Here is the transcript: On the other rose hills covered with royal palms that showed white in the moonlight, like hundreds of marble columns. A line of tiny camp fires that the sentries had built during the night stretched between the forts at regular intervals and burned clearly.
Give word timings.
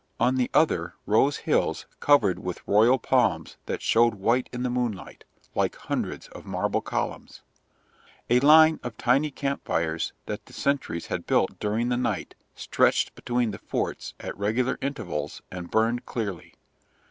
On 0.19 0.33
the 0.33 0.49
other 0.51 0.95
rose 1.05 1.37
hills 1.37 1.85
covered 1.99 2.39
with 2.39 2.63
royal 2.67 2.97
palms 2.97 3.57
that 3.67 3.83
showed 3.83 4.15
white 4.15 4.49
in 4.51 4.63
the 4.63 4.69
moonlight, 4.71 5.25
like 5.53 5.75
hundreds 5.75 6.27
of 6.29 6.43
marble 6.43 6.81
columns. 6.81 7.43
A 8.27 8.39
line 8.39 8.79
of 8.81 8.97
tiny 8.97 9.29
camp 9.29 9.63
fires 9.63 10.13
that 10.25 10.47
the 10.47 10.53
sentries 10.53 11.05
had 11.05 11.27
built 11.27 11.59
during 11.59 11.89
the 11.89 11.97
night 11.97 12.33
stretched 12.55 13.13
between 13.13 13.51
the 13.51 13.59
forts 13.59 14.15
at 14.19 14.35
regular 14.35 14.79
intervals 14.81 15.43
and 15.51 15.69
burned 15.69 16.07
clearly. 16.07 16.55